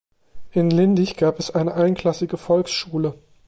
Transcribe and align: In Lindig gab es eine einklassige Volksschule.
In 0.49 0.71
Lindig 0.71 1.15
gab 1.15 1.37
es 1.37 1.51
eine 1.51 1.75
einklassige 1.75 2.37
Volksschule. 2.37 3.19